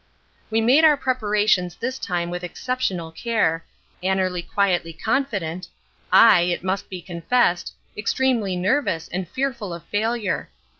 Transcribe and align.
We 0.49 0.61
made 0.61 0.83
our 0.83 0.97
preparations 0.97 1.75
this 1.75 1.99
time 1.99 2.31
with 2.31 2.43
exceptional 2.43 3.11
care, 3.11 3.63
Annerly 4.01 4.41
quietly 4.41 4.93
confident, 4.93 5.67
I, 6.11 6.41
it 6.41 6.63
must 6.63 6.89
be 6.89 7.03
confessed, 7.03 7.75
extremely 7.95 8.55
nervous 8.55 9.09
and 9.09 9.27
fearful 9.29 9.75
of 9.75 9.83
failure. 9.83 10.49